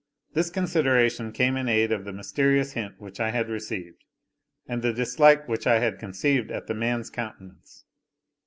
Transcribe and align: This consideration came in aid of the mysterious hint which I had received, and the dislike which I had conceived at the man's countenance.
This 0.33 0.49
consideration 0.49 1.31
came 1.31 1.55
in 1.55 1.67
aid 1.69 1.91
of 1.91 2.05
the 2.05 2.11
mysterious 2.11 2.71
hint 2.71 2.95
which 2.99 3.19
I 3.19 3.29
had 3.29 3.49
received, 3.49 4.03
and 4.65 4.81
the 4.81 4.91
dislike 4.93 5.47
which 5.47 5.67
I 5.67 5.77
had 5.77 5.99
conceived 5.99 6.49
at 6.49 6.65
the 6.65 6.73
man's 6.73 7.11
countenance. 7.11 7.85